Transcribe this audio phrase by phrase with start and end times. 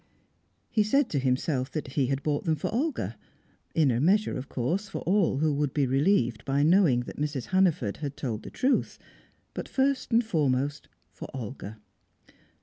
[0.71, 3.15] He said to himself that he had bought them for Olga.
[3.75, 7.49] In a measure, of course, for all who would be relieved by knowing that Mrs.
[7.49, 8.97] Hannaford had told the truth;
[9.53, 11.77] but first and foremost for Olga.